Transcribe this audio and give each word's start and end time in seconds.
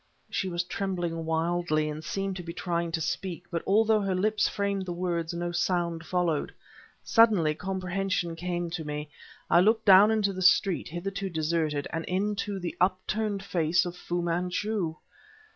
She 0.31 0.49
was 0.49 0.63
trembling 0.63 1.25
wildly 1.25 1.87
and 1.87 2.03
seemed 2.03 2.35
to 2.37 2.41
be 2.43 2.53
trying 2.53 2.91
to 2.93 2.99
speak, 3.01 3.45
but 3.51 3.61
although 3.67 4.01
her 4.01 4.15
lips 4.15 4.47
framed 4.49 4.87
the 4.87 4.91
words 4.93 5.31
no 5.31 5.51
sound 5.51 6.07
followed. 6.07 6.51
Suddenly 7.03 7.53
comprehension 7.53 8.35
came 8.35 8.71
to 8.71 8.83
me. 8.83 9.09
I 9.47 9.59
looked 9.61 9.85
down 9.85 10.09
into 10.09 10.33
the 10.33 10.41
street, 10.41 10.87
hitherto 10.87 11.29
deserted... 11.29 11.87
and 11.93 12.03
into 12.05 12.57
the 12.57 12.75
upturned 12.81 13.43
face 13.43 13.85
of 13.85 13.95
Fu 13.95 14.23
Manchu. 14.23 14.95